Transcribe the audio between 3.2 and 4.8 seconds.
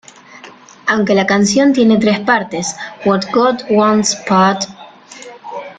God Wants Pt.